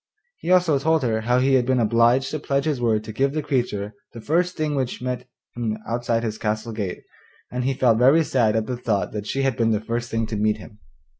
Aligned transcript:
He 0.39 0.49
also 0.49 0.79
told 0.79 1.03
her 1.03 1.21
how 1.21 1.37
he 1.37 1.53
had 1.53 1.67
been 1.67 1.79
obliged 1.79 2.31
to 2.31 2.39
pledge 2.39 2.65
his 2.65 2.81
word 2.81 3.03
to 3.03 3.11
give 3.13 3.33
the 3.33 3.43
creature 3.43 3.93
the 4.13 4.19
first 4.19 4.57
thing 4.57 4.73
which 4.73 4.99
met 4.99 5.27
him 5.55 5.77
outside 5.87 6.23
his 6.23 6.39
castle 6.39 6.73
gate, 6.73 7.03
and 7.51 7.65
he 7.65 7.75
felt 7.75 7.99
very 7.99 8.23
sad 8.23 8.55
at 8.55 8.65
the 8.65 8.77
thought 8.77 9.11
that 9.11 9.27
she 9.27 9.43
had 9.43 9.55
been 9.55 9.69
the 9.69 9.79
first 9.79 10.09
thing 10.09 10.25
to 10.25 10.35
meet 10.35 10.57
him. 10.57 10.79